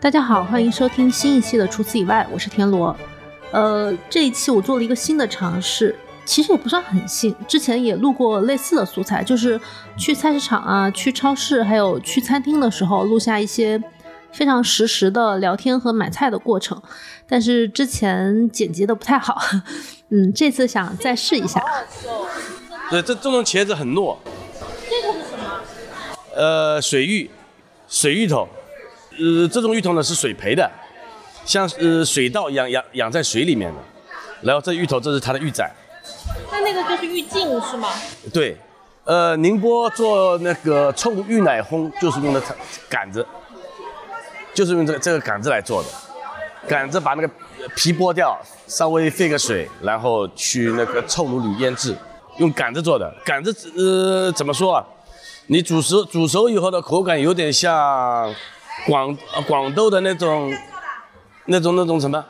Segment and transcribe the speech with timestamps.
[0.00, 2.96] 大家好，欢迎收听新一期的《除此以外》，我是田螺。
[3.52, 9.60] 呃，这一期我做了一个新的尝试，其实也不算很新，之前也录过类似的素材，就是
[9.96, 13.82] 去菜市场啊、去超市，还有去餐厅的时候录下一些
[14.32, 16.82] 非常实时的聊天和买菜的过程。
[17.26, 19.38] 但是之前剪辑的不太好，
[20.08, 21.62] 嗯，这次想再试一下。
[22.94, 24.16] 对，这这种茄子很糯。
[24.88, 25.60] 这个是什么？
[26.32, 27.28] 呃，水芋，
[27.88, 28.48] 水芋头。
[29.18, 30.70] 呃，这种芋头呢是水培的，
[31.44, 33.80] 像呃水稻一样养养在水里面的。
[34.42, 35.68] 然后这芋头这是它的芋仔。
[36.52, 37.88] 那那个就是芋茎是吗？
[38.32, 38.56] 对，
[39.02, 42.40] 呃，宁波做那个臭芋奶烘就是用的
[42.88, 43.26] 杆子，
[44.54, 45.88] 就是用这个这个杆子来做的。
[46.68, 47.28] 杆子把那个
[47.74, 51.96] 皮剥掉，稍微沸个水，然后去那个臭卤里腌制，
[52.38, 53.14] 用杆子做的。
[53.24, 54.84] 杆子呃怎么说啊？
[55.46, 58.34] 你煮熟煮熟以后的口感有点像。
[58.88, 60.52] 广广豆的那种，
[61.46, 62.22] 那种那种什么，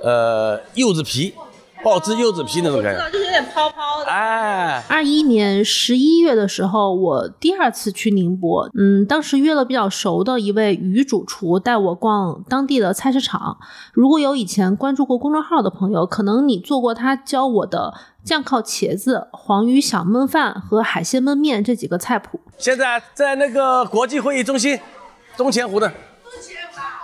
[0.00, 1.34] 呃，柚子皮，
[1.84, 4.06] 爆汁柚子皮那种感觉， 就是有点泡泡的。
[4.06, 13.58] 哎，二一年十一月的时候，我第二次去宁波，嗯，当时约了比较熟的一位鱼主厨带我逛当地的菜市场。
[13.92, 22.40] 如果有以前关注过公众号的朋友，可能你做过他教我的酱烤茄子、黄鱼小焖饭和海鲜焖面这几个菜谱。
[22.58, 24.78] 现在在那个国际会议中心。
[25.36, 25.90] 东钱湖的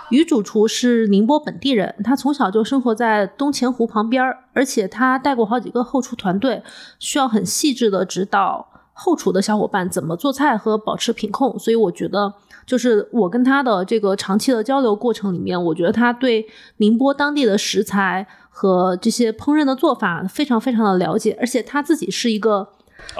[0.09, 6.63] 鱼主厨是宁波本地人，他从小就生活在东钱湖旁边而且他带过好几个后厨团队，
[6.97, 11.59] 需要很细致的指导后厨的小伙伴怎么做菜和保持品控。
[11.59, 12.33] 所以我觉得，
[12.65, 22.69] 就是我跟他的这个长期的交流过程里面，我觉得他对宁波当地的食材和这些烹饪的做法非常非常的了解，而且他自己是一个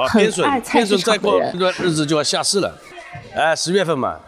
[0.10, 1.52] 很爱菜市场的人。
[1.52, 2.78] 这段日子就要下市了，
[3.36, 4.20] 哎，十月份嘛。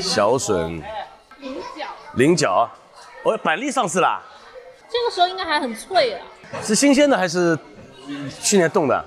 [0.00, 0.82] 小笋，
[2.16, 2.68] 菱角，
[3.24, 4.22] 哦，板栗上市啦。
[4.88, 6.20] 这个时候应该还很脆啊。
[6.62, 7.58] 是新鲜的还是
[8.40, 9.04] 去年冻的？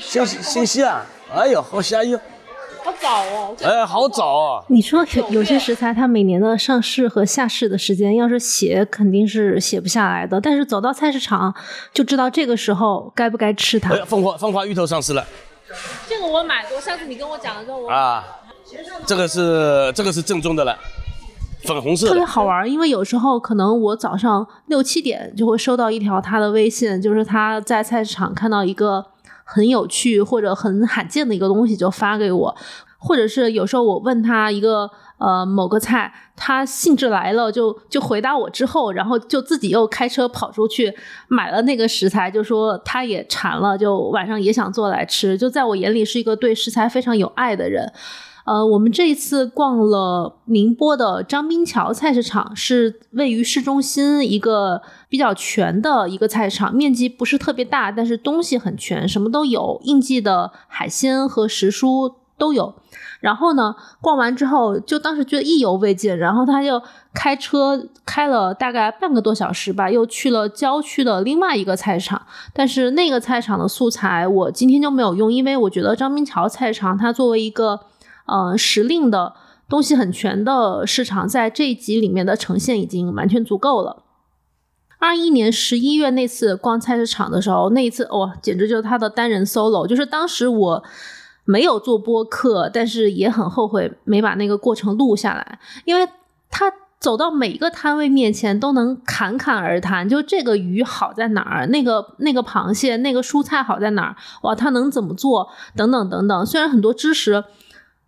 [0.00, 1.06] 新新鲜啊！
[1.32, 2.18] 哎呦，好香哟。
[2.82, 3.56] 好早哦。
[3.62, 4.64] 哎，好早哦。
[4.68, 10.40] 你说有有些食材，它每年的上市和下市的时间，要是写肯定是写不下来的。
[10.40, 11.54] 但是走到菜市场，
[11.92, 13.94] 就知道这个时候该不该吃它。
[13.94, 15.24] 哎凤凰凤凰芋头上市了。
[16.08, 17.88] 这个我买过，上次你跟我讲的时候我。
[17.88, 18.24] 啊。
[19.06, 20.76] 这个是这个是正宗的了，
[21.66, 22.70] 粉红色，特别好玩。
[22.70, 29.04] 因为有时候可能我早上六七点就会收到一条他的微信，就是他在菜市场看到一个
[29.44, 32.56] 很有趣或者很罕见的一个东西，就发给我。
[32.98, 40.90] 或者是有时候我问他一个呃某个菜，他兴致来了就就回答我之后，然后就自己又开车跑出去
[41.28, 45.36] 买了那个食材，就说他也馋了，就晚上也想做来吃。
[45.36, 47.92] 就在我眼里是一个对食材非常有爱的人。
[48.44, 62.74] 呃，我们这一次逛了宁波的张滨桥菜市场，是位于市中心一个比较全的一个菜场，面积不是特别大，但是东西很全，什么都有，应季的海鲜和时蔬都有。
[63.20, 66.82] 然后呢，逛完之后就当时觉得意犹未尽，然后他就
[67.14, 72.20] 开车开了大概半个多小时吧，又去了郊区的另外一个菜场。
[72.52, 77.80] 但是那个菜场的素材我今天就没有用，因为我觉得张滨桥菜场它作为一个。
[78.26, 79.34] 呃，时令的
[79.68, 84.02] 东西很全的市场，在这一集里面的呈现已经完全足够了。
[84.98, 89.86] 二一年十一月那次逛菜市场的时候，那一次哇，简直就是他的单人 solo。
[89.86, 90.84] 就是当时我
[91.44, 96.08] 没有做播客，但是也很后悔没把那个过程录下来，因为
[96.48, 106.46] 他走到每一个摊位面前都能侃侃而谈，就这个鱼好在哪儿，那个那个螃蟹，那个蔬菜好在哪儿，哇，他能怎么做，等等等等。
[106.46, 107.44] 虽然很多知识。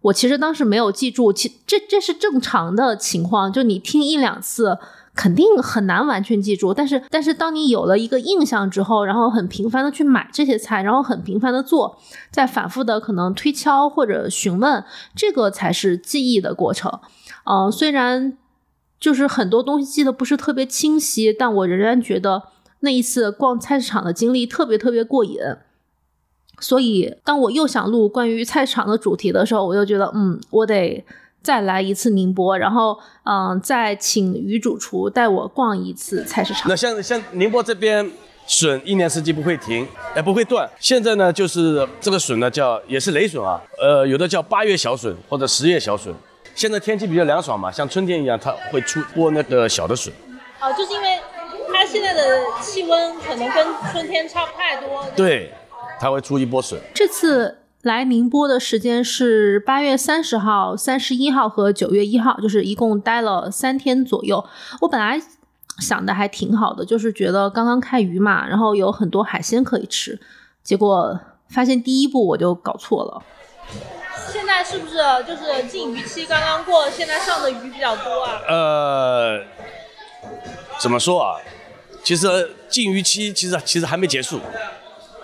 [0.06, 4.78] 我其实当时没有记住，其这这是正常的情况，就你听一两次
[5.14, 6.72] 肯定很难完全记住。
[6.72, 11.98] 但是但是当你有了一个印象之后，然后很频繁的去买这些菜，然后很频繁的做，
[12.30, 14.84] 再反复的可能推敲或者询问，
[15.16, 17.00] 这个才是记忆的过程。
[17.44, 18.36] 呃，虽然
[19.00, 22.44] 就是很多东西记得不是特别清晰，但我仍然觉得
[22.80, 25.38] 那一次逛菜市场的经历特别特别过瘾。
[26.58, 31.04] 所以，当我又想录关于菜场的主题的时候，我又觉得，嗯，我得
[31.42, 36.68] 再来一次宁波，然后，嗯，再请女主厨带我逛一次菜市场。
[36.68, 38.10] 那像像宁波这边，
[38.46, 40.68] 笋一年四季不会停，哎，不会断。
[40.80, 46.14] 现在呢，就是这个笋呢，叫也是雷笋啊，呃，有的叫八月小笋或者十月小笋。
[46.54, 50.10] 现在天气比较凉爽嘛，像春天一样，它会出播那个小的笋。
[50.60, 51.20] 哦，就是因为
[51.70, 52.22] 它现在的
[52.62, 55.04] 气温可能跟春天差不太多。
[55.14, 55.52] 对。
[55.98, 56.80] 它会出一波水。
[56.94, 64.44] 这次来宁波的时间是八月三十号、三十一号和九月一号，就是一共待了三天左右。
[64.80, 65.20] 我本来
[65.78, 70.18] 想的还挺好的，就是觉得刚刚开渔嘛，然后有很多海鲜可以吃，
[70.62, 73.22] 结果发现第一步我就搞错了。
[74.32, 74.96] 现在是不是
[75.26, 78.40] 就是禁渔期刚刚过，现在上的鱼比较多啊？
[78.48, 79.42] 呃，
[80.80, 81.36] 怎么说啊？
[82.02, 84.40] 其实禁渔期其实其实还没结束，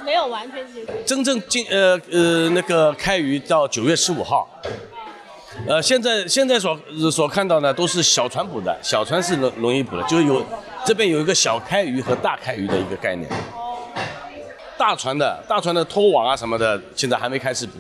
[0.02, 0.93] 没有完全结束。
[1.06, 4.49] 真正禁呃呃那个开渔到九月十五号。
[5.69, 6.76] 呃，现在现在所
[7.10, 10.44] 所看到呢，都是小船捕的，小船是容容易捕的，就是有
[10.84, 13.31] 这边有一个小开渔和大开渔的一个概念。
[14.78, 17.75] 大船的大船的拖网啊什么的，现在还没开始捕。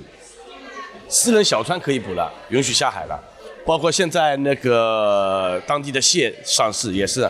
[1.08, 3.18] 私人小船可以捕了，允许下海了。
[3.64, 7.28] 包括现在那个当地的蟹上市也是，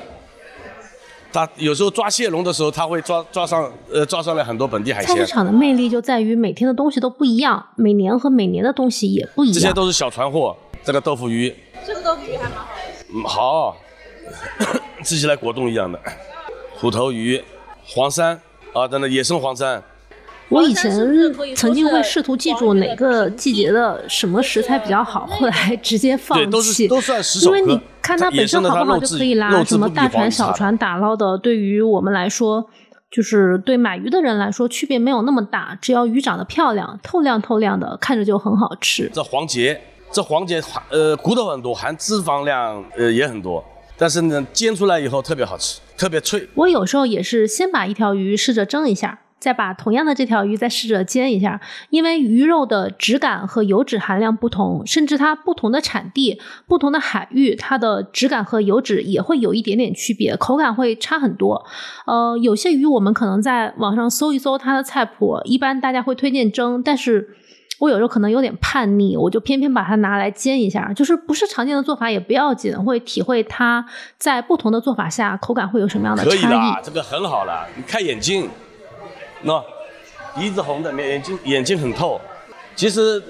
[1.33, 5.17] 他有时候抓蟹笼的时候，他会抓抓上呃抓上来很多本地海鲜。
[5.17, 9.55] 菜市场的魅力就在于每天的东西都不一样，每年和每年的东西也不一样。
[9.55, 11.55] 这些都是小船货，这个豆腐鱼，
[11.87, 12.69] 这个豆腐鱼还蛮好。
[13.15, 13.77] 嗯，好，
[15.03, 15.99] 吃起来果冻一样的。
[16.77, 17.43] 虎头鱼、
[17.87, 18.37] 黄鳝
[18.73, 19.81] 啊，等等，野生黄鳝。
[20.53, 20.93] 我以前
[21.57, 26.45] 曾经会试图记住哪个季节的什么食材比较好，后来直接放弃。
[26.45, 32.69] 对，都是都算因为你看它本身好不好就可以啦，什么大船小船打捞的，对于我们来说，
[33.11, 39.11] 就是对买鱼的人来说区别没有那么大，只要鱼长得漂亮、透亮透亮的，看着就很好吃。
[39.13, 43.65] 这黄节，这黄节含呃骨头很多，含脂肪量呃也很多，
[43.97, 46.49] 但是呢煎出来以后特别好吃，特别脆。
[46.55, 49.21] 我有时候也是先把一条鱼试着蒸一下。
[49.43, 51.61] 再把同样的这条鱼再试着煎一下，
[51.91, 61.67] 因为鱼肉的质感和油脂含量不同，甚至它不同的产地、不同的海域，它的质感和油脂也会有一点点区别，口感会差很多。
[62.07, 67.37] 呃，有些鱼我们可能在网上搜一搜它的菜谱，一般大家会推荐蒸，但是
[67.81, 73.85] 我有时候可能有点叛逆，我就偏偏把它拿来煎一下，就是不是常见的做法也不要紧，会体会它
[74.17, 76.39] 在不同的做法下口感会有什么样的差异。
[76.39, 78.49] 可以的，这个很好了，你看眼睛。
[79.45, 79.63] 喏，
[80.37, 82.21] 鼻子红的，眼睛眼睛很透。
[82.75, 83.23] 其实，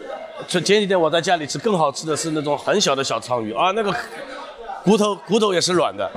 [0.47, 3.94] 前前几天我在家里吃，更好吃的是那种很小的小鲳鱼啊，那个
[4.85, 6.11] 骨头骨头也是软的。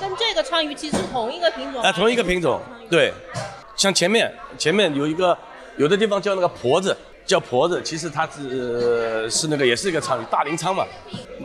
[0.00, 1.82] 跟这个鲳鱼其实同一个品种。
[1.82, 2.60] 哎，同一个品种，
[2.90, 3.12] 对。
[3.76, 5.36] 像前面前面有一个，
[5.78, 6.94] 有的地方叫那个婆子，
[7.24, 10.84] 叫婆子，其实它是是那个也是一个鲳鱼，大鳞鲳嘛。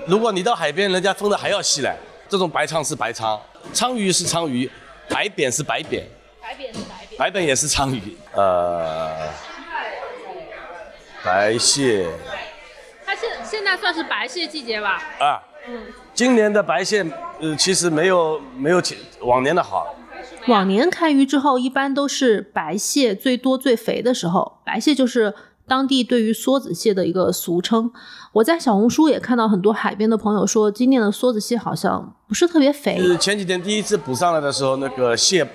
[0.05, 1.95] 如果你到海边，人家分的还要细嘞。
[2.27, 3.39] 这种白鲳是白鲳，
[3.73, 4.69] 鲳鱼是鲳鱼，
[5.07, 6.03] 白扁是白扁。
[6.41, 9.29] 白扁是白扁，白本也是鲳鱼，呃，
[11.23, 12.09] 白蟹。
[13.05, 15.01] 它现现在算是白蟹季节吧？
[15.19, 15.83] 啊，嗯，
[16.13, 17.05] 今年的白蟹，
[17.39, 19.95] 呃，其实没有没有前往年的好。
[20.47, 25.33] 往年开渔之后，一般都是白蟹最多最肥的时候，白蟹就是
[25.65, 27.91] 当地对于梭子蟹的一个俗称。
[28.33, 32.97] 我在小红书也看到很多海边的朋友说，今年的梭子蟹好像不是特别肥。
[32.99, 35.47] 是前几天第一次捕上来的时候，那个蟹。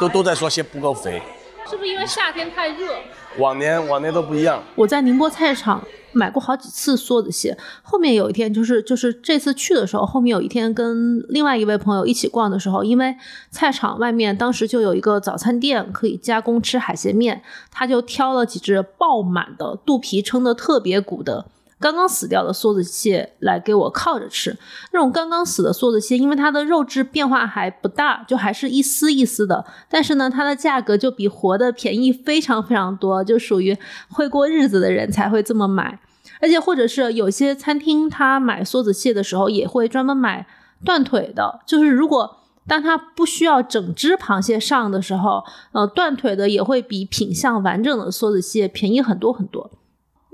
[0.00, 1.22] 都都在说蟹不够肥，
[1.68, 2.94] 是不是因为夏天太热？
[3.38, 4.62] 往年往年都不一样。
[4.74, 13.16] 我在宁波菜市场买过好几次梭子蟹，后面有一天就是就是这次去的时候，后面有一天跟另外一位朋友一起逛的时候，因为
[13.50, 17.42] 菜场外面当时就有一个早餐店可以加工吃海鲜面，
[17.72, 21.46] 他就挑了几只爆满的肚皮撑得特别鼓的。
[21.80, 24.56] 刚刚死掉的梭子蟹来给我靠着吃，
[24.92, 33.76] 那种刚刚死的梭子蟹，因为它的肉质变化还不大，就还是一丝一丝的，但是呢，它的价格就比活的便宜非常非常多，就属于
[34.08, 35.98] 会过日子的人才会这么买。
[36.40, 40.46] 而且或者是有些餐厅，他买梭子蟹的时候也会专门买
[40.84, 49.70] 断腿的，就是如果当他不需要整只螃蟹上的时候，呃，断腿的也会比品相完整的梭子蟹便宜很多很多。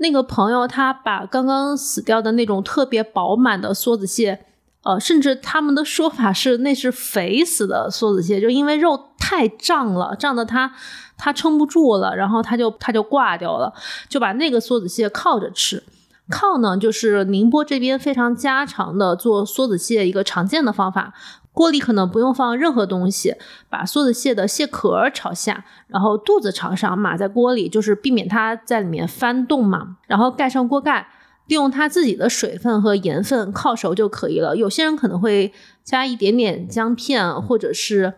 [0.01, 4.43] 那个朋友他把刚刚死掉的那种特别饱满的梭子蟹，
[4.83, 10.73] 呃，甚至他们的说法是那是肥死的梭子蟹，就因为肉太胀了，胀得他
[11.17, 13.73] 他撑不住了，然后他就他就挂掉了，
[14.09, 15.83] 就把那个梭子蟹靠着吃。
[16.29, 21.13] 靠呢，就是宁波这边非常家常的做梭子蟹一个常见的方法。
[21.53, 23.35] 锅里可能不用放任何东西，
[23.69, 29.97] 把梭子蟹的蟹壳朝下，然后肚子朝上码在锅里，就是避免它在里面翻动嘛。
[30.07, 31.09] 然后盖上锅盖，
[31.47, 34.55] 利用它自己的水分和盐分靠熟就可以了。
[34.55, 35.51] 有些人可能会
[35.83, 38.13] 加一点点姜片，或者是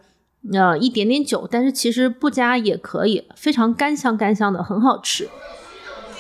[0.54, 5.28] 呃一点点酒，但是其实不加也可以，非常干香干香的，很好吃。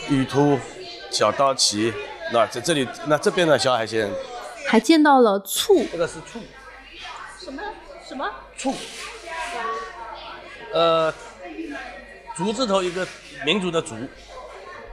[0.09, 0.57] 玉兔、
[1.11, 1.93] 小刀鳍，
[2.33, 4.09] 那在这里，那这边的小海鲜，
[4.67, 6.39] 还见到了醋，这个是醋。
[7.43, 7.61] 什么
[8.07, 8.29] 什么？
[8.57, 8.73] 醋？
[10.71, 11.13] 呃，
[12.37, 13.05] 竹字头一个
[13.45, 13.95] 民族的竹，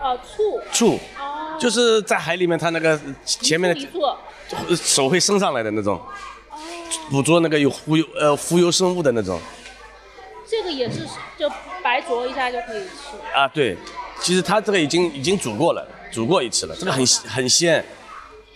[0.01, 6.01] 呃，醋，醋，哦，就是在海里面，它那个前面的手会伸上来的那种，
[7.11, 9.41] 捕捉那个有浮游呃浮游生物的那种。
[10.47, 11.07] 这个也是
[11.39, 11.49] 就
[11.85, 13.17] 白灼一下就可以吃。
[13.33, 13.77] 啊，对，
[14.21, 17.85] 其实它这个已经已经煮过了，煮过一次了，这个很很鲜，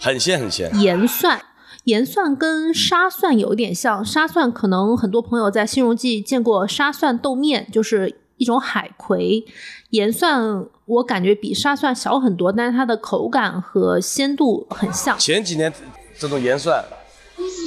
[0.00, 0.68] 很鲜很鲜。
[0.80, 1.40] 盐蒜，
[1.84, 9.44] 盐蒜跟沙蒜有点像，沙蒜可能很多朋友在新荣记见过沙蒜豆面，就是一种海葵。
[9.90, 15.18] 盐蒜我感觉比沙蒜小很多，但是它的口感和鲜度很像。
[15.18, 15.72] 前几年
[16.18, 16.82] 这种盐蒜，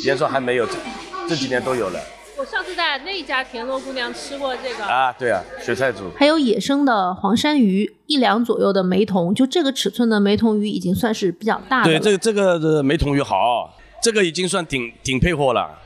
[0.04, 0.74] 盐蒜还没有，这
[1.30, 2.00] 这几年都有了
[2.40, 6.04] 我上次在那家田螺姑娘吃过这个，啊，对啊，雪菜煮。
[6.16, 15.78] 还有野生的黄山鱼，一两左右的梅童，就这个尺寸的梅童鱼已经算是比较大的对，这个这个的梅童鱼好，这个已经算顶顶配货了，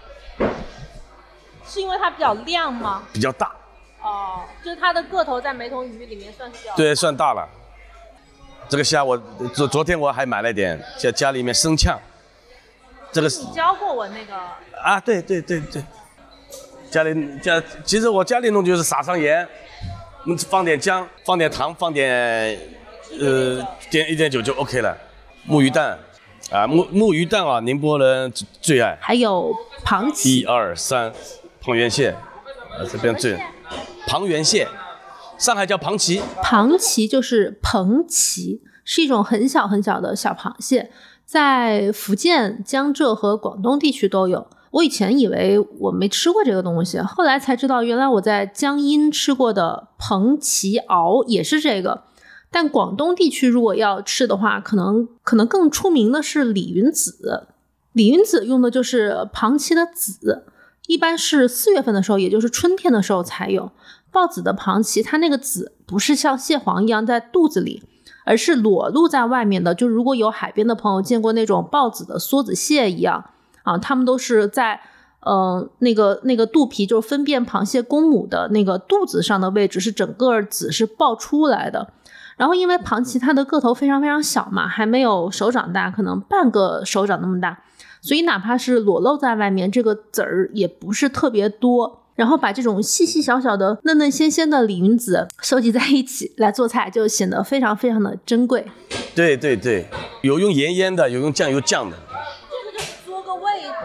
[1.65, 3.03] 是因为它比较亮吗？
[3.13, 3.51] 比较大，
[4.01, 7.48] 哦，就是它的个头在梅童鱼里面算是比较对，算大了。
[8.70, 9.18] 这个虾我
[9.53, 12.00] 昨昨天我还买了点，在家里面生呛。
[13.12, 14.34] 这个是你教过我那个，
[14.82, 15.84] 啊，对对对对，
[16.89, 19.46] 家里家其实我家里弄就是撒上盐，
[20.25, 22.58] 嗯，放点姜，放点糖，放点
[23.20, 24.98] 呃点一点酒就 OK 了。
[25.44, 26.00] 木鱼蛋
[26.51, 28.98] 啊，木木鱼蛋啊，宁波人最最爱。
[29.00, 29.55] 还有
[29.86, 31.13] 螃蟹一，二三，
[31.62, 32.13] 庞元蟹，
[32.77, 33.39] 呃这边最
[34.05, 34.67] 庞元蟹，
[35.38, 40.91] 上海叫螃蜞，螃蜞就是蓬蜞，是一种很小很小的小螃蟹，
[41.25, 44.48] 在福建、江浙和广东地区都有。
[44.72, 52.03] 我以前以为我没吃过这个东西，后来才知道，原来我在江阴吃过的蓬蜞螯也是这个。
[52.51, 57.48] 但广东地区如果要吃的话，可能可能更出名的是李云子。
[57.93, 60.43] 李云子用的就是螃蜍的籽，
[60.88, 63.72] 一般是四月份的时候，也就是春天的时候才有。
[64.12, 67.81] 抱子的螃蜍，它那个籽不是像蟹黄一样在肚子里，
[68.25, 69.74] 而是裸露在外面的。
[69.74, 73.29] 就如果有海边的朋友见过那种抱子的梭子蟹一样
[73.63, 74.81] 啊，它们都是在
[75.22, 81.93] 呃那个那个肚皮，就是分辨螃蟹公母的那个肚子上的位置，是整个籽是爆出来的。
[82.41, 87.60] 然后因为螃蜍它的个头非常非常小嘛，还没有手掌大，可能半个手掌那么大，
[88.01, 92.01] 所以哪怕是裸露在外面，这个籽儿也不是特别多。
[92.15, 98.65] 然后把这种细细小小的、嫩嫩鲜鲜的李云子收集在一起来做菜，就显得非常非常的珍贵。
[99.13, 99.86] 对对对，
[100.24, 103.43] 有用盐腌的，有用酱油酱的，这个就是做个味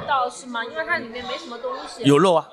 [0.09, 0.65] 道是吗？
[0.65, 2.03] 因为它里面没什么东西。
[2.05, 2.47] 有肉啊。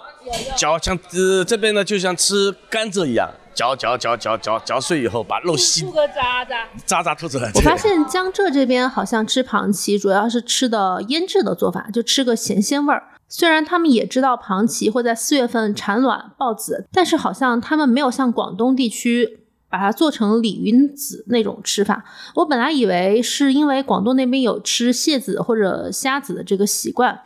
[0.55, 7.51] 嚼像呃这边呢就像吃甘蔗一样，嚼嚼嚼嚼嚼嚼碎以后把肉吸吐个渣渣，渣渣吐出来。
[7.55, 13.03] 我发现江浙这边好像吃螃蜍主要是吃的腌制的做法，就吃个咸鲜味儿。
[13.27, 19.39] 虽然他们也知道螃蜍会在四月份产卵抱子，但是好像他们没有像广东地区
[19.69, 22.03] 把它做成鲤鱼子那种吃法。
[22.35, 27.21] 我本来以为是因为广东那边有吃蟹子或者虾子的这个习惯，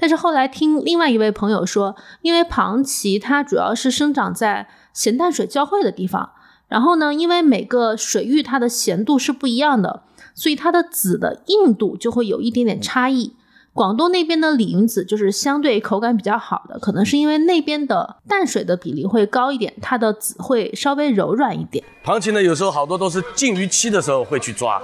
[0.00, 6.30] 但是后来听另外一位朋友说，因为螃蜍它主要是生长在咸淡水交汇的地方，
[6.68, 10.02] 然后呢，因为每个水域它的咸度是不一样的，
[10.34, 13.36] 所以它的籽的硬度就会有一点点差异。
[13.72, 21.84] 广东那边的李云子就是相对口感比较好的，可能是因为那边的淡水的比例会高一点，它的籽会稍微柔软一点。
[22.04, 24.82] 螃蟹呢，有时候好多都是禁渔期的时候会去抓，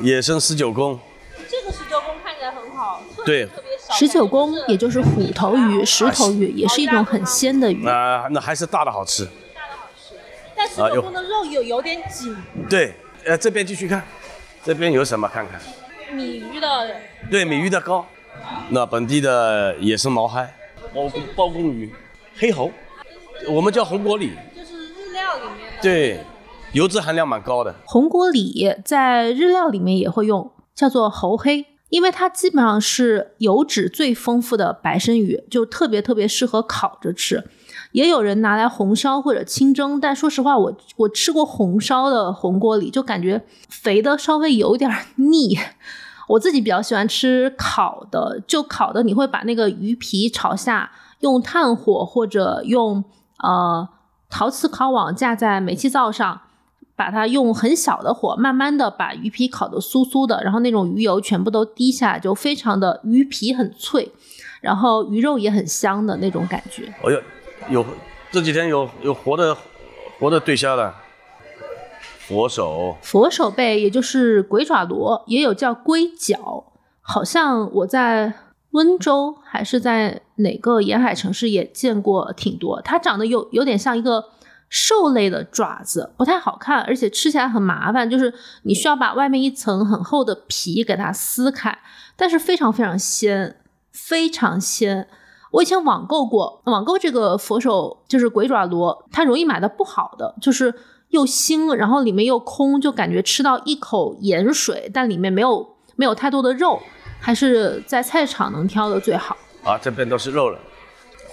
[0.00, 0.96] 野生十九公，
[1.48, 1.97] 这个十九公看起来很好，特
[3.28, 3.46] 对。
[3.90, 7.86] 十九公也就是虎头鱼、石头鱼，也是一种很鲜的鱼。
[7.86, 9.24] 啊、那还是大的好吃。
[9.24, 10.14] 大的好吃，
[10.56, 12.34] 但十九公的肉有有点紧，
[12.70, 12.94] 对，
[13.26, 14.02] 呃，这边继续看，
[14.64, 15.60] 这边有什么看看？
[16.14, 16.96] 米鱼的
[17.30, 18.06] 对，米鱼的膏，
[18.70, 20.54] 那本地的野生毛嗨，
[20.94, 21.92] 包公包公鱼，
[22.38, 22.70] 黑猴，
[23.50, 25.82] 我们叫红果鲤，就是日料里面的。
[25.82, 26.20] 对，
[26.72, 27.74] 油脂含量蛮高的。
[27.84, 37.44] 红果鲤在日料里面也会用，叫做猴黑，因为它基本上是油脂最丰富的白身鱼，就特别特别适合烤着吃。
[37.92, 45.58] 也有人拿来红烧或者清蒸，但说实话，我我吃过红烧的红锅里，就感觉肥的稍微有点腻。
[46.28, 53.02] 我自己比较喜欢吃烤的，就烤的你会把那个鱼皮朝下，用炭火或者用
[53.38, 53.88] 呃
[54.28, 56.42] 陶瓷烤网架在煤气灶上，
[56.98, 64.10] 把它用很小的火，慢慢的把鱼皮烤得酥酥的，然后那种鱼油全部都滴下来，就非常的鱼皮很脆，
[64.60, 66.92] 然后鱼肉也很香的那种感觉。
[67.04, 67.22] 哎呦，
[67.70, 67.86] 有
[68.32, 69.56] 这几天有有活的
[70.18, 70.92] 活的对虾了，
[72.18, 78.32] 佛手，佛手贝也就是鬼爪螺，也有叫龟脚，好像我在
[78.72, 82.82] 温州还是在哪个沿海城市也见过挺多。
[82.82, 84.24] 它长得有有点像一个
[84.68, 88.32] 兽类的爪子，不太好看，而且吃起来很麻烦，就是
[88.64, 91.78] 你需要把外面一层很厚的皮给它撕开，
[92.16, 93.56] 但是非常非常鲜，
[93.92, 95.08] 非常鲜。
[95.52, 100.74] 我以前网购过，网购这个佛手就是鬼爪螺，它容易买的不好的，就是
[101.08, 106.78] 又腥，然后里面又空，就感觉吃到一口盐水，但里面没有没有太多的肉，
[107.18, 109.34] 还是在菜场能挑的最好。
[109.64, 110.58] 啊，这边都是肉了，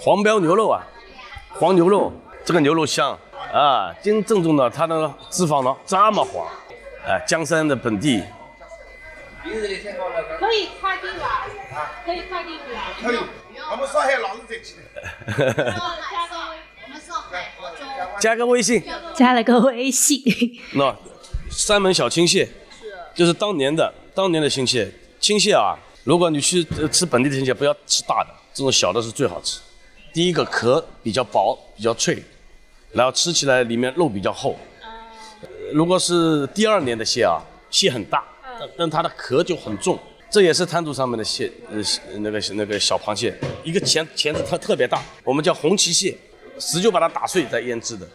[0.00, 0.82] 黄标牛肉啊，
[1.50, 2.10] 黄牛肉，
[2.42, 3.18] 这个牛肉香
[3.52, 6.46] 啊，真正宗的，它的脂肪呢这么黄，
[7.06, 8.22] 哎，江山的本地，
[9.42, 11.46] 可以快递吧？
[12.04, 12.58] 可以快递吗？
[13.02, 13.18] 可以，
[13.70, 14.84] 我们上海老是在起的。
[15.72, 16.36] 加个
[16.84, 17.82] 我们上海、杭州、
[18.18, 18.82] 加个微信，
[19.14, 20.22] 加了个微信，
[20.74, 20.94] 那
[21.50, 22.48] 三门小青蟹，
[23.14, 29.60] 就是当年的当年的青蟹，青蟹啊，如果你去呃吃本地的青蟹，不要吃大的，这种小的是最好吃。
[30.12, 32.22] 第一个壳比较薄，比较脆，
[32.96, 34.56] 然后吃起来里面肉比较厚。
[35.42, 38.24] 呃如果是第二年的蟹啊，蟹很大，
[38.58, 39.98] 但但它的壳就很重。
[40.30, 41.76] 这也是滩涂上面的蟹，呃，
[42.18, 46.16] 那个那个小螃蟹，一个钳钳子它特别大，我们叫红旗蟹，
[46.58, 48.06] 死就把它打碎再腌制的。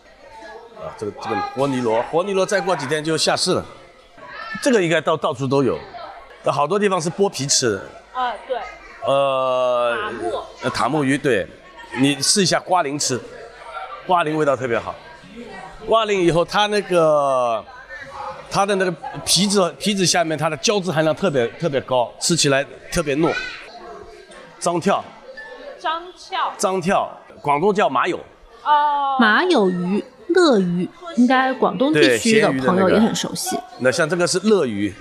[0.77, 3.65] 啊，这个这个活泥螺，活泥螺再过几天就下市了。
[4.61, 5.77] 这个应该到到处都有，
[6.43, 7.81] 那好多地方是剥皮吃的。
[8.13, 8.57] 啊，对，
[9.05, 11.47] 呃，塔木呃塔木鱼，对，
[11.99, 13.19] 你试一下瓜鳞吃，
[14.05, 14.95] 瓜鳞味道特别好。
[15.87, 17.63] 瓜鳞以后，它那个
[18.49, 18.91] 它的那个
[19.25, 23.33] 皮子皮子下面，它的胶质含量特别特别高，吃起来特别糯。
[24.59, 25.03] 张跳，
[25.79, 26.53] 张跳。
[26.57, 27.09] 张跳，
[27.41, 28.17] 广东叫马友，
[28.63, 33.57] 哦，马友鱼、乐鱼，应该广东地区的朋友也很熟悉。
[33.79, 34.93] 那像这个是乐鱼，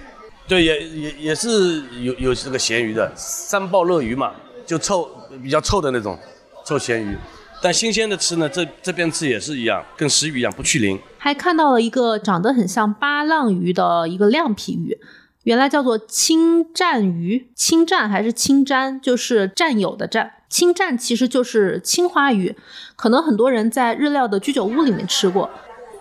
[0.48, 4.32] 对，也也也是有有这个咸鱼的，三鲍乐鱼嘛，
[4.64, 5.10] 就臭
[5.42, 6.18] 比较臭的那种
[6.64, 7.18] 臭咸鱼。
[7.62, 10.98] 但新鲜的吃呢，这这边吃也是一样，跟石鱼一样不去鳞。
[11.18, 14.98] 还看到了一个长得很像八浪鱼的一个亮皮鱼，
[15.42, 20.32] 原来叫做青占鱼，青占还是青占，就是占有的占。
[20.48, 22.56] 青占其实就是青花鱼，
[22.96, 25.50] 可能很多人在日料的居酒屋里面吃过。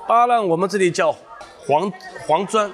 [0.08, 1.92] 八浪我们这里叫黄
[2.26, 2.72] 黄砖，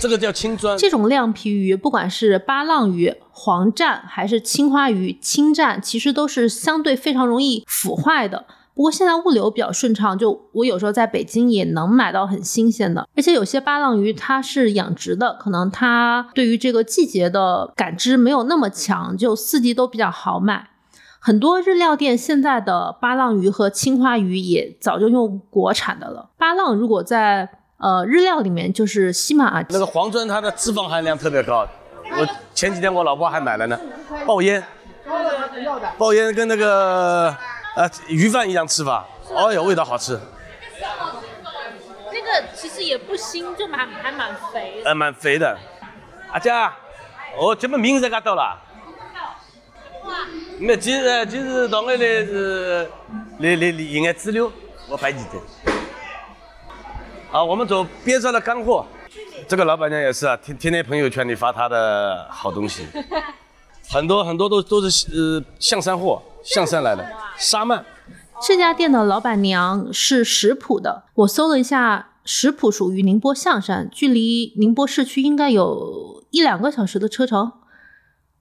[0.00, 0.78] 这个叫青砖。
[0.78, 8.46] 这种亮皮鱼，不管是巴浪鱼、黄蘸还是青花鱼、青蘸，其实都是相对非常容易腐坏的。
[8.74, 13.08] 不过现在物流比较顺畅，就我有时候在北京也能买到很新鲜的。
[13.16, 20.68] 而且有些巴浪鱼它是养殖的，可能它对于这个季节的感知没有那么强，就四季都比较好买。
[21.18, 26.30] 很多日料店现在的巴浪鱼和青花鱼也早就用国产的了。
[26.38, 31.66] 巴浪如果在呃日料里面就是西马那个黄砖它的脂肪含量特别高，
[32.10, 33.78] 我前几天我老婆还买了呢，
[34.26, 34.62] 爆烟，
[35.96, 37.34] 爆烟跟那个
[37.76, 40.18] 呃鱼饭一样吃法，哦哟味道好吃，
[42.12, 44.88] 那个其实也不腥，就蛮还蛮肥的。
[44.88, 45.56] 呃蛮肥的。
[46.32, 46.50] 阿姐，
[47.38, 48.58] 哦怎么名字噶到了。
[50.58, 52.90] 没，其实其实当然的是
[53.38, 54.50] 来来来应该资料，
[54.88, 55.67] 我摆几的。
[57.30, 58.86] 好，我们走边上的干货。
[59.46, 62.86] 这个老板娘也是啊，天天天朋友圈里发她的好东西，
[63.90, 67.84] 很多很多都都是呃象山货，象山来的沙曼。
[68.40, 77.52] 这家店的老板娘是食谱的，我搜了一下，食谱属于宁波象山，距离宁波市区应该有一两个小时的车程。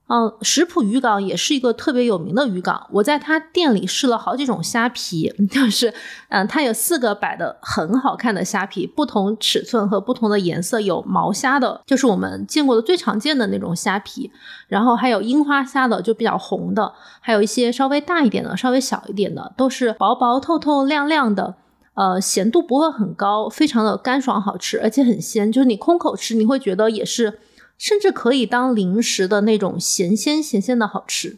[0.10, 2.88] 嗯，食谱渔港也是一个特别有名的渔港。
[2.93, 5.93] 我在他店里试了好几种虾皮， 就是，
[6.30, 14.32] 嗯，它有四个摆的很好看的虾皮，不同尺寸和不同的颜色，有毛虾的，就是我们见过的最常见的那种虾皮，
[14.67, 21.56] 然后还有樱花虾的，就比较红的，还有一些稍微大一点的，稍微小一点的，都是薄薄透透亮亮的。
[21.96, 25.52] 呃，咸度不会很高，非常的干爽好吃，而且很鲜。
[25.52, 27.39] 就是你空口吃，你会觉得也是，
[27.78, 31.38] 甚至可以当零食的那种咸鲜咸鲜的好吃。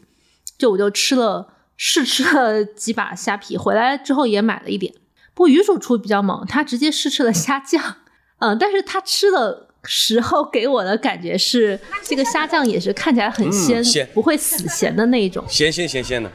[0.58, 4.92] 就我就吃了试吃了几把虾皮，回来之后也买了一点。
[5.32, 7.96] 不过鱼主厨比较猛，他直接试吃了虾酱，
[8.40, 15.42] 嗯，但是他吃的时候给我的感觉是，这个虾酱也是看起来很鲜，嗯鲜不会死咸的那一种。
[15.48, 16.30] 咸鲜咸鲜的。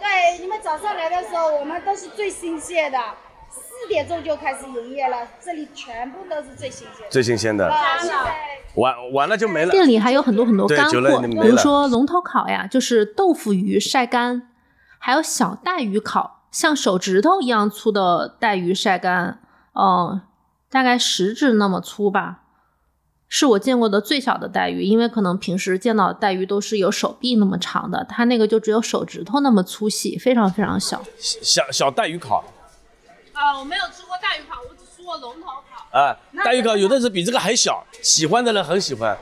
[0.00, 2.98] 对，你们早上来的时候，我们都是最新鲜的，
[3.80, 7.10] 四点钟就开始营业了，这里全部都是最新鲜的。
[7.10, 8.14] 最新鲜的，啊，现在
[8.74, 9.70] 晚晚了就没了。
[9.70, 14.48] 店里还有很多很多干货，比如说龙头烤呀，就是豆腐鱼晒干，
[14.98, 19.40] 还有小带鱼烤，像手指头一样粗的带鱼晒干，
[19.74, 20.20] 嗯，
[20.70, 22.40] 大概食指那么粗吧。
[23.30, 31.02] 是我见过的最小的带鱼，因为可能平时见到的带鱼都是有手臂那么长的，它那个就只有手指头那么粗细，非常非常小。
[31.18, 32.42] 小小带鱼烤
[33.38, 35.96] 啊，我没有吃过带鱼烤，我只吃过龙头烤。
[35.96, 39.16] 啊，带鱼烤有的是比这个还小，喜欢的人很喜欢。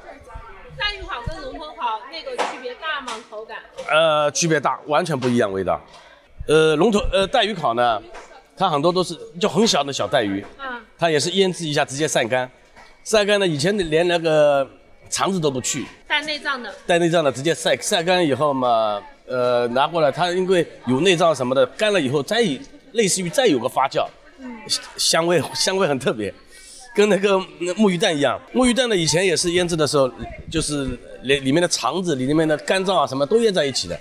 [0.79, 3.12] 带鱼烤跟龙头烤那个区别大吗？
[3.29, 3.59] 口感？
[3.90, 5.79] 呃，区别大，完全不一样味道。
[6.48, 8.02] 呃，龙头呃带鱼烤呢，
[8.57, 12.50] 它很多都是就很小的小带鱼，嗯，它也是腌制一下直接晒干，
[13.05, 14.66] 晒干呢以前连那个
[15.11, 16.74] 肠子都不去，带内脏的。
[16.87, 22.59] 带内脏的直接晒晒干以后嘛，呃拿过来，它因为有内脏什么的，干了以后再以
[22.96, 24.06] 类似于再有个发酵，
[24.96, 26.32] 香味 香味很特别，
[26.94, 28.40] 跟那个那木鱼蛋一样。
[28.52, 30.11] 木鱼蛋呢以前也是腌制的时候，
[30.50, 33.98] 就是里里面的肠子、里面的肝脏啊什么都腌在一起的。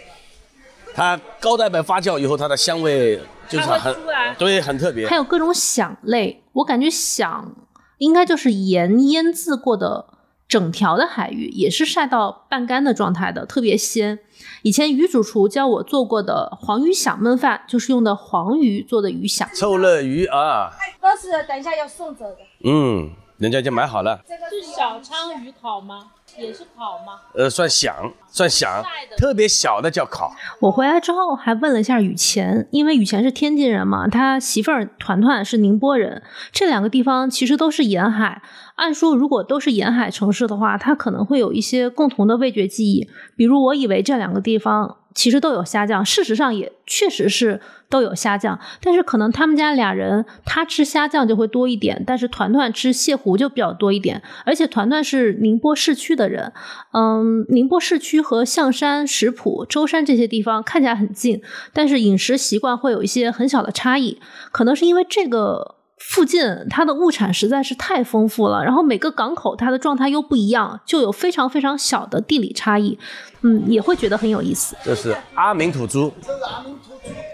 [0.94, 3.94] 它高蛋白发酵以后，它的香味就是很
[4.38, 5.18] 对很特别还。
[5.18, 7.54] 有各种响类，我感觉响
[7.98, 10.06] 应该就是盐腌制过的
[10.48, 14.20] 整条的海鱼，也是晒到半干的状态的，特别鲜。
[14.62, 19.48] 以前鱼主厨教我做过的黄鱼响焖饭，就是用的黄鱼做的鱼响。
[19.56, 20.70] 臭鲢鱼啊，
[21.02, 22.38] 都是等一下要送走的。
[22.64, 26.12] 嗯，人家已经买好了，这个是小鲳鱼烤吗？
[26.38, 27.22] 也是烤吗？
[27.34, 28.84] 呃，算响，算响，
[29.18, 30.36] 特别小的叫烤。
[30.60, 38.42] 我回来之后还问了一下雨前，因为雨前是天津人嘛，他媳妇儿团团是宁波人，这两个地方其实都是沿海。
[38.76, 43.08] 按说如果都是沿海城市的话，它可能会有一些共同的味觉记忆。
[43.36, 54.22] 比如我以为这两个地方其实都有虾酱，事实上也确实是都有虾酱，但是可能他们家俩人他吃虾酱就会多一点，但是团团吃蟹糊就比较多一点。
[54.44, 56.52] 而且团团是宁波市区的人，
[56.92, 64.20] 嗯，宁波市区和象山、石浦、舟山这些地方看起来很近，但是饮食习惯会有一些很小的差异。
[64.52, 73.00] 可能是因为这个附近它的物产实在是太丰富了，然后每个港口它的状态又不一样，就有非常非常小的地理差异。
[73.42, 74.76] 嗯，也会觉得很有意思。
[74.84, 76.12] 这是阿明土猪，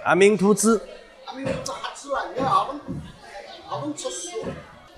[0.04, 0.80] 阿明土猪，
[1.28, 2.10] 阿明土猪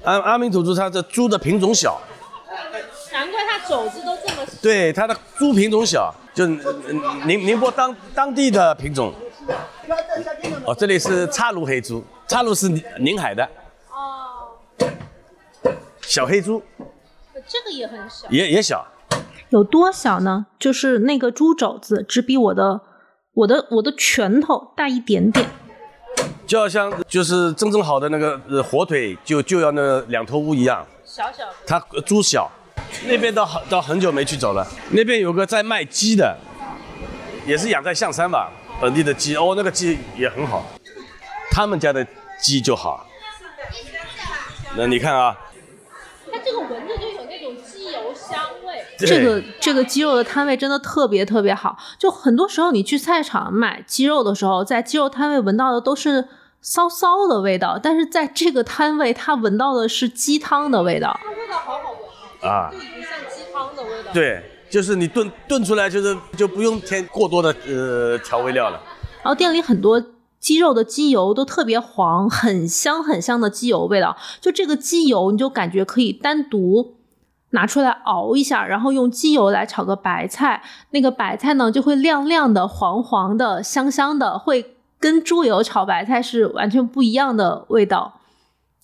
[0.03, 2.01] 阿明土猪，它的猪的品种小，
[3.13, 4.57] 难怪它肘子都这么细。
[4.61, 6.45] 对，它的猪品种小，就
[7.25, 9.13] 宁波当当地的品种。
[10.65, 13.43] 哦，这里是岔路黑猪，岔路是宁宁海的
[13.91, 14.57] 哦，
[16.01, 16.63] 小黑猪，
[17.47, 18.27] 这个也很小。
[18.29, 18.87] 也也小，
[19.49, 20.47] 有多小呢？
[20.57, 22.81] 就是那个猪肘子只比我的
[23.33, 25.47] 我的我的拳头大一点点。
[26.45, 30.85] 就好像就是真正好的那个呃火腿，就就要那两头乌一样。
[31.05, 32.49] 小小的，它呃猪小，
[33.05, 34.65] 那边倒好倒很久没去走了。
[34.91, 36.37] 那边有个在卖鸡的，
[37.45, 40.65] 也是养在象山吧，本地的鸡哦，那个鸡也很好，
[41.53, 42.05] 他们家的
[42.41, 43.05] 鸡就好。
[44.75, 45.37] 那你看啊，
[46.31, 48.83] 它这个闻着就有那种鸡油香味。
[48.97, 56.27] 这个这个鸡肉的摊位真的特别特别好，就很多时候你去菜场买鸡肉的时候，在鸡肉摊位闻到的都是
[56.59, 61.19] 骚骚的味道，但是在这个摊位，它闻到的是鸡汤的味道。
[61.21, 61.91] 它味道好好
[62.41, 68.81] 闻啊就已经像鸡汤的味道。，对，就是你炖炖出来就是就不用添过多的呃调味料了。
[69.21, 70.03] 然后店里很多
[70.43, 74.17] 鸡肉的鸡油都特别黄，很香很香的鸡油味道。
[74.41, 76.97] 就这个鸡油，你就感觉可以单独
[77.51, 88.19] 拿出来熬一下，然后用鸡油来炒个白菜，那个白菜呢就会亮亮的、黄黄的、香香的，会跟猪油炒白菜是完全不一样的味道，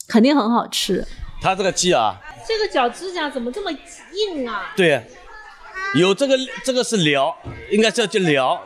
[0.08, 1.06] 肯定很好吃。
[1.42, 2.16] 它这个鸡啊，
[2.48, 4.72] 这个脚指甲怎么这么硬啊？
[4.78, 5.06] 对，
[5.96, 7.36] 有这个这个是髎，
[7.70, 8.58] 应该叫叫髎，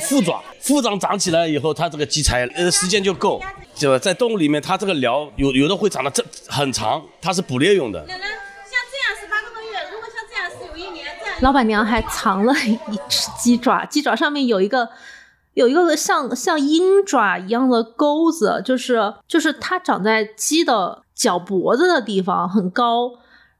[0.00, 3.40] 腹爪，腹爪长起来以后，它这个鸡才呃时间就够，
[3.78, 3.98] 对吧？
[3.98, 8.00] 在动物里面，它这个髎有有的会长得这很长，它是捕猎用的。
[8.06, 11.06] 奶奶，像这样是八个多月，如果像这样是有一年，
[11.40, 14.88] 老板娘还藏了一只鸡爪，鸡爪上面有一个
[15.54, 23.12] 有一个像像鹰爪一样的钩子，就是就是它长在鸡的脚脖子的地方，很高，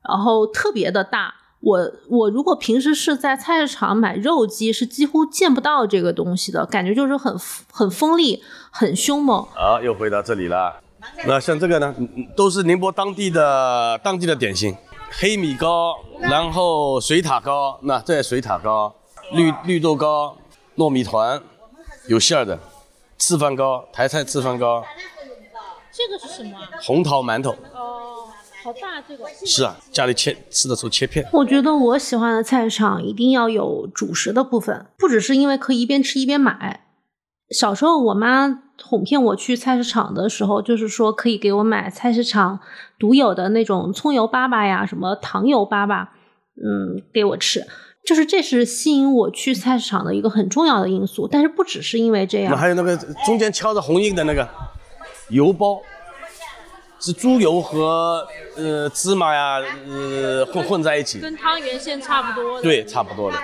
[0.08, 1.34] 然后特别的大。
[1.60, 7.36] 我我如果平时是在菜市场买肉鸡，是几乎见不到这个东西的，感觉就是很
[7.72, 9.46] 很锋利、很凶猛。
[9.54, 10.80] 好，又回到这里了。
[11.26, 11.94] 那像这个呢，
[12.36, 14.76] 都是宁波当地的当地的点心，
[15.10, 18.94] 黑米糕，然后水塔糕，那这水塔糕，
[19.32, 20.36] 绿绿豆糕，
[20.76, 21.40] 糯米团，
[22.08, 22.58] 有馅儿的，
[23.16, 24.84] 赤饭糕，台菜粢饭糕，
[25.92, 26.68] 这个是什么啊？
[26.82, 28.17] 红桃馒头，哦，
[28.62, 29.24] 好大这个。
[29.46, 31.26] 是啊，家里切吃的时候切片。
[31.32, 36.80] 我觉得我喜欢的菜市场一定要有主食的部分，不只是因为可以一边吃一边买，
[37.50, 42.60] 小时候我妈哄骗我去菜市场的时候，就是说可以给我买菜市场
[42.98, 46.06] 独有的那种葱油粑粑呀，什么糖油粑粑，
[46.56, 47.64] 嗯，给我吃。
[48.06, 54.48] 就是这是吸引我去菜市场的一个很重要的因素，但是不只是因为这样，还有那个中间敲着红印的那个
[55.28, 55.78] 油包，
[56.98, 59.58] 是猪油和呃芝麻呀
[59.88, 62.62] 呃混混在一起，跟汤圆馅差不多的。
[62.62, 63.38] 对，差不多的。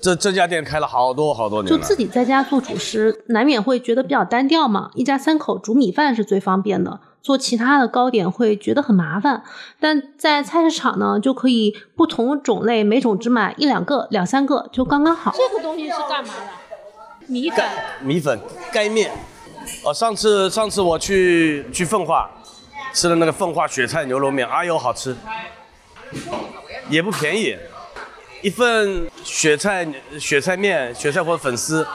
[0.00, 4.90] 这这家店开了好多好多年了，就自己在家做主食，难免会觉得比较单调嘛。
[4.92, 9.42] 一家三口煮米饭是最方便的，做其他的糕点会觉得很麻烦。
[9.80, 15.32] 但在菜市场呢，就可以不同种类，每种只买一两个、两三个就刚刚好。
[15.34, 17.26] 这个东西是干嘛的？
[17.26, 17.64] 米粉。
[18.02, 18.38] 米粉
[18.70, 19.10] 盖面。
[19.84, 22.30] 哦，上次上次我去去奉化
[22.92, 25.14] 吃的那个奉化雪菜牛肉面，哎呦好吃，
[26.88, 27.56] 也不便宜。
[28.42, 29.86] 一份雪菜
[30.18, 31.86] 雪菜面、雪菜或粉丝，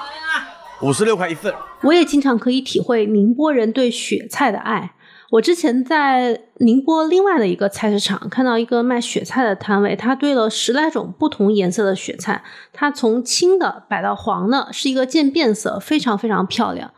[0.81, 1.53] 五十六块一份。
[1.83, 4.93] 我也经常可以体会宁波人对雪菜的爱。
[5.31, 16.91] 我之前在宁波另外的一个菜市场看到一个卖雪菜的摊位，他堆了十来种不同颜色的雪菜，它从青的摆到黄的，是一个渐变色，非常非常漂亮。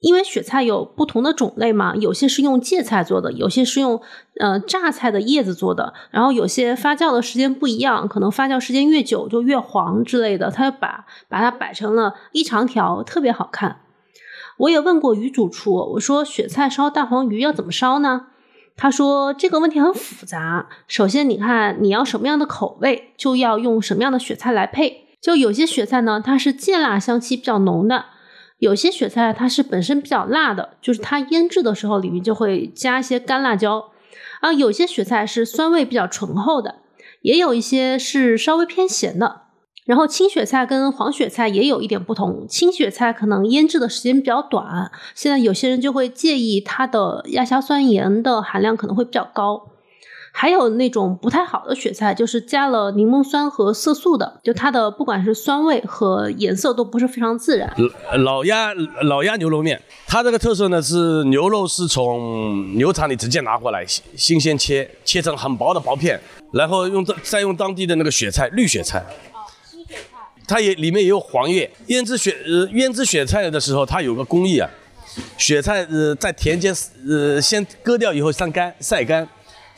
[0.00, 4.00] 因为雪菜有不同的种类嘛，有些是用芥菜做的，有些是用
[4.38, 10.50] 呃榨菜的叶子做的，然后有些发酵的时间不一样，可能发酵时间越久就越黄之类的。
[10.50, 13.80] 他就把把它摆成了一长条，特别好看。
[14.58, 18.26] 我也问过鱼主厨，我说雪菜烧大黄鱼要怎么烧呢？
[18.76, 20.68] 他说这个问题很复杂。
[20.86, 25.08] 首先，你看你要什么样的口味，就要用什么样的雪菜来配。
[25.20, 28.04] 就有些雪菜呢，它是芥辣香气比较浓的。
[28.58, 33.90] 有些雪菜它是本身比较辣的，就是它腌制的时候里面就会加一些干辣椒，
[34.40, 36.76] 啊，有些雪菜是酸味比较醇厚的，
[37.22, 39.42] 也有一些是稍微偏咸的。
[39.84, 49.68] 然后青雪菜跟黄雪菜也有一点不同，青雪菜可能腌制的时间比较短，现在有些人就会介意它的亚硝酸盐的含量可能会比较高。
[50.40, 57.68] 还有那种不太好的雪菜，就是加了柠檬酸和色素的，就它的不管是酸味和颜色都不是非常自然。
[58.22, 58.72] 老鸭
[59.02, 66.20] 老鸭牛肉面，它这个特色呢是牛肉是从牛场里直接拿过来，新新鲜切，切成很薄的薄片，
[66.52, 69.04] 然后用再用当地的那个雪菜绿雪菜，
[70.46, 71.68] 它也里面也有黄叶。
[71.88, 74.70] 腌制雪呃腌制雪菜的时候，它有个工艺啊，
[75.36, 76.72] 雪菜呃在田间
[77.08, 79.28] 呃先割掉以后晒干晒干。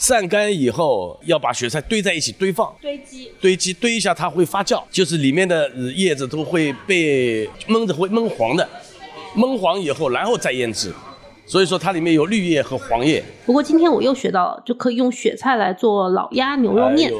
[0.00, 8.66] 晒干以后，要把雪菜堆在一起堆放，堆积，堆积堆一下，它会发酵，就是里面的叶子都会被闷着，会闷黄的，
[9.34, 10.90] 闷黄以后，然后再腌制，
[11.44, 13.22] 所以说它里面有绿叶和黄叶。
[13.44, 17.12] 不过今天我又学到了，就可以用雪菜来做老鸭牛肉面。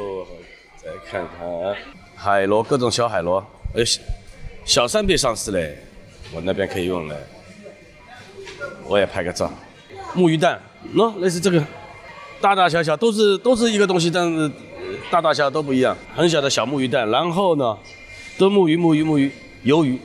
[0.75, 1.75] 再看看
[2.15, 3.83] 海螺，各种小海螺，呃，
[4.65, 5.77] 小扇贝上市嘞，
[6.33, 7.15] 我那边可以用嘞，
[8.87, 9.53] 我也拍个照。
[10.15, 10.59] 木鱼蛋，
[10.95, 11.63] 喏，类似这个。
[12.41, 14.51] 大大小小都是都是一个东西，但是
[15.11, 15.95] 大大小小都不一样。
[16.15, 17.77] 很小的小木鱼蛋，然后呢，
[18.37, 19.31] 都木鱼木鱼木鱼
[19.63, 19.99] 鱿鱼，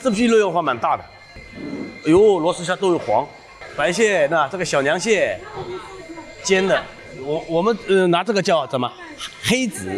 [0.00, 1.04] 这批肉的话蛮大的。
[2.04, 3.24] 哎呦，螺丝虾都有黄，
[3.76, 5.38] 白蟹那这个小娘蟹
[6.42, 6.82] 煎的，
[7.24, 8.92] 我我们呃拿这个叫什么
[9.44, 9.88] 黑子，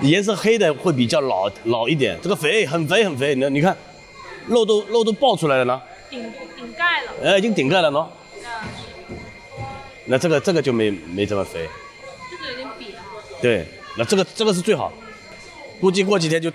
[0.00, 2.16] 颜色黑的会比较老老一点。
[2.22, 3.76] 这个肥很肥很肥，你你看
[4.46, 6.22] 肉都肉都爆出来了呢，顶
[6.56, 8.06] 顶盖了，呃已经顶盖了喏。
[10.10, 11.68] 那这个这个就没没这么肥，
[12.28, 13.40] 这个有点瘪。
[13.40, 13.64] 对，
[13.96, 14.92] 那这个这个是最好，
[15.80, 16.50] 估计过几天就，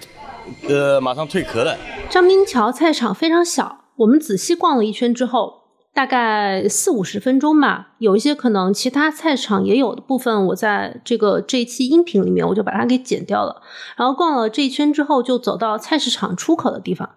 [0.67, 1.77] 呃，马上蜕壳了。
[2.09, 5.61] 张滨桥菜场非常小，我们仔细逛了一圈之后，
[5.93, 7.93] 大概四五十分钟吧。
[7.99, 13.61] 有一些可能其他菜场也有的部分，我在这个这一期音频里面我就把它给剪掉了。
[13.95, 17.11] 然后逛了这一圈之后，就走到菜市场出口的地方。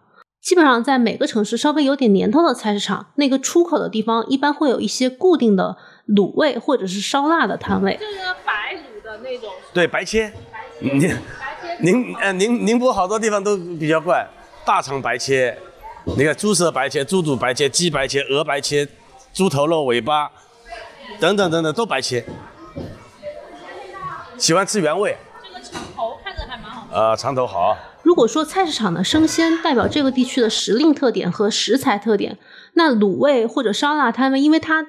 [0.49, 5.77] 基本上在每个城市稍微有点年头的菜市场，那个出口的地方一般会有一些固定的。
[6.07, 9.51] 卤味或者是烧腊的摊位，就是白卤的那种。
[9.75, 10.33] 对，白切。
[10.81, 10.99] 宁
[11.81, 14.27] 宁呃宁宁波好多地方都比较怪，
[14.65, 15.59] 大肠白切，
[16.17, 18.89] 你看猪舌白切、猪肚白切、鸡白切、鹅白切、
[19.35, 20.31] 猪头肉尾巴
[21.21, 22.25] 等等等等都白切。
[24.39, 25.15] 喜欢吃原味。
[25.45, 26.17] 这个肠头。
[26.91, 27.77] 呃，长头好。
[28.03, 32.39] 如果说菜市场的生鲜代表这个地区的时令特点和食材特点，
[32.75, 34.87] 那卤味或者烧腊摊位，因为它。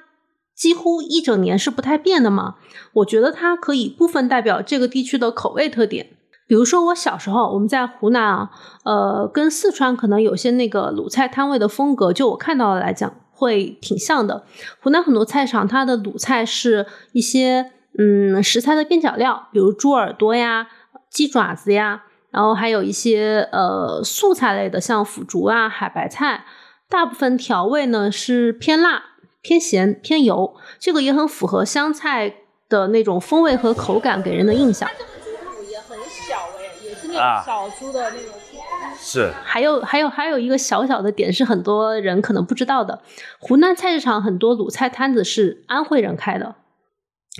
[0.56, 2.56] 几乎一整年是不太变的嘛？
[2.96, 6.08] 我觉得它可以部分代表这个地区的口味特点。
[6.50, 8.50] 比如说我小时候我们在湖南啊，
[8.84, 14.44] 呃，跟四川可能有些那个卤菜摊位的风格，就我看到的来讲会挺像的。
[14.82, 20.68] 湖南很多菜场它的卤菜是一些嗯食材的边角料，比如猪耳朵呀、
[21.10, 26.46] 鸡爪子呀，然后还有一些呃素菜类的，像腐竹啊、海白菜。
[26.90, 29.04] 大部分调味呢是偏辣、
[29.42, 32.34] 偏咸、偏油，这个也很符合湘菜
[32.68, 34.90] 的那种风味和口感给人的印象。
[34.90, 38.58] 它这个猪肚也很小哎，也是那啊种小猪的那种猪。
[39.02, 43.02] 是还有还有还有一个小小的点是很多人可能不知道的，
[43.40, 46.56] 湖南菜市场很多鲁菜摊子是安徽人开的，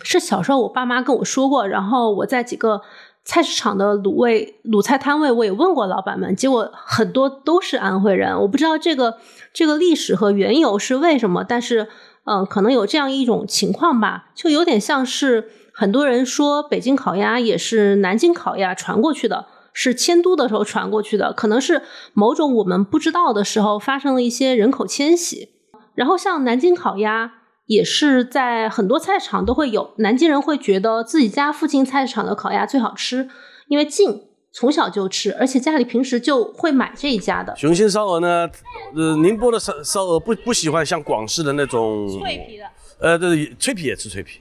[0.04, 2.82] 是小时候我爸妈跟我说过，然后我在几个
[3.30, 9.20] 菜市场的卤味卤菜摊位我也问过老板们，结果很多都是安徽人，我不知道这个
[9.54, 11.90] 这个历史和缘由是为什么，但是
[12.24, 19.46] 嗯、可能有这样一种情况吧，就有点像是很多人说北京烤鸭也是南京烤鸭传过去的。
[19.72, 25.50] 是迁都的时候传过去的，可能是某种我们不知道的时候发生了一些人口迁徙。
[25.94, 27.34] 然后像南京烤鸭，
[27.70, 33.30] 也是在很多菜场都会有，南京人会觉得自己家附近菜市场的烤鸭最好吃，
[33.68, 37.56] 因为近，从小就吃，而且家里平时就会买这一家的。
[37.56, 38.50] 雄心烧鹅呢，
[38.96, 42.66] 呃，宁波的烧烧鹅不不喜欢像广式的那种脆皮的，
[42.98, 44.40] 呃，对，脆皮也吃脆皮，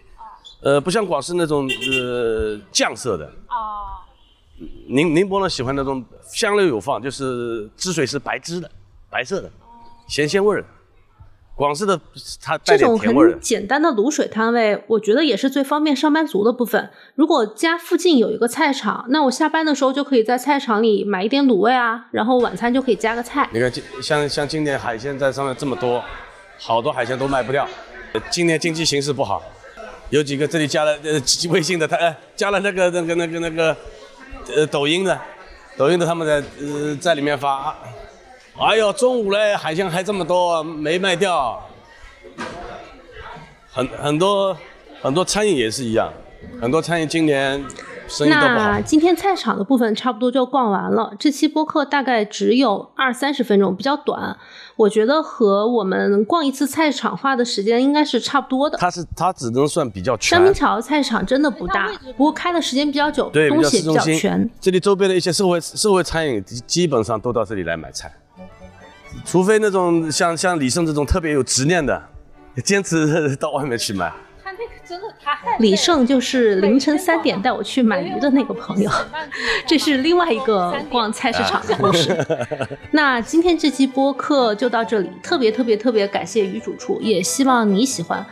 [0.62, 3.26] 呃，不像广式那种呃酱色的。
[3.46, 4.08] 啊，
[4.88, 8.70] 宁宁波呢喜欢那种香料有放，就是汁水是白汁的，
[9.10, 9.50] 白色的，
[10.08, 10.68] 咸鲜味儿的。
[11.58, 12.00] 广式的
[12.40, 12.96] 它带这种。
[12.96, 16.88] 很简单的卤水摊位，我觉得也是最方便上班族的部分。
[17.16, 23.48] 如果家附近有一个菜场，那我下班的时候就可以在菜场里买一点卤味啊，然后晚餐就可以加个菜。
[23.52, 26.00] 你看今像像今年海鲜在上面这么多，
[26.58, 27.66] 好多海鲜都卖不掉。
[28.12, 29.42] 呃今年经济形势不好，
[30.10, 33.76] 有几个这里加了呃微信的，他呃加了那个那个那个那个
[34.54, 35.20] 呃抖音的，
[35.76, 37.76] 抖音的他们在呃在里面发，
[38.60, 41.64] 哎呦中午嘞海鲜还这么多没卖掉，
[43.70, 44.56] 很很多
[45.00, 46.12] 很多餐饮也是一样，
[46.60, 47.64] 很多餐饮今年
[48.08, 48.80] 生意都不好那。
[48.80, 51.12] 今天菜场的部分差不多就逛完了。
[51.18, 54.36] 这期播客大概只有二三十分钟，比较短。
[54.76, 58.78] 我觉得和我们逛一次菜场花的时间应该是差不多的。
[58.78, 64.48] 它是它只能算比较全香槟，桥菜场真的不大不过开的时间比较久，对，东西也比较全。。
[64.60, 68.12] 这里周边的一些社会社会餐饮基基本上都到这里来买菜，
[69.24, 72.00] 除非那种像像李胜这种特别有执念的，
[72.64, 74.12] 坚持到外面去买。
[75.58, 78.90] 李胜就是凌晨三点带我去买鱼的那个朋友，
[79.66, 82.16] 这是另外一个逛菜市场的故事。
[82.92, 88.24] 那今天这期播客就到这里，特别特别特别感谢于主厨，也希望你喜欢。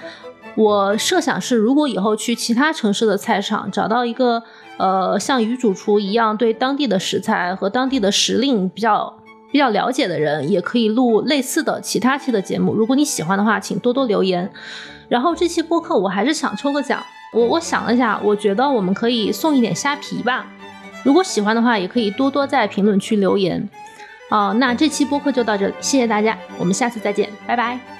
[0.56, 4.42] 我设想是，如果以后去其他城市的菜场，找到一个
[4.78, 9.18] 呃像于主厨一样对当地的食材和当地的时令比较
[9.52, 12.72] 比较了解的人，也可以录类似的其他期的节目。
[12.72, 14.50] 如果你喜欢的话，请多多留言。
[15.08, 20.46] 然后这期播客我还是想抽个奖，我我想了一下，我觉得我们可以送一点虾皮吧。
[21.04, 23.68] 如果喜欢的话，也可以多多在评论区留言。
[24.28, 27.95] 啊、那这期播客就到这里，谢谢大家，我们下次再见，拜拜。